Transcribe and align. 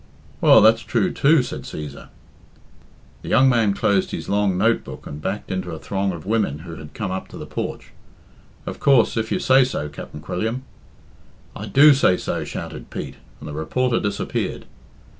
"Well, 0.41 0.61
that's 0.61 0.81
true, 0.81 1.13
too," 1.13 1.43
said 1.43 1.61
Cæsar. 1.61 2.07
The 3.21 3.29
young 3.29 3.47
man 3.47 3.75
closed 3.75 4.09
his 4.09 4.27
long 4.29 4.57
note 4.57 4.83
book 4.83 5.05
and 5.05 5.21
backed 5.21 5.51
into 5.51 5.69
a 5.69 5.77
throng 5.77 6.11
of 6.11 6.25
women 6.25 6.57
who 6.65 6.75
had 6.77 6.95
come 6.95 7.11
up 7.11 7.27
to 7.27 7.37
the 7.37 7.45
porch. 7.45 7.91
"Of 8.65 8.79
course, 8.79 9.15
if 9.15 9.31
you 9.31 9.37
say 9.37 9.63
so, 9.63 9.89
Capt'n 9.89 10.21
Quilliam" 10.21 10.63
"I 11.55 11.67
do 11.67 11.93
say 11.93 12.17
so," 12.17 12.43
shouted 12.43 12.89
Pete; 12.89 13.17
and 13.39 13.47
the 13.47 13.53
reporter 13.53 13.99
disappeared. 13.99 14.65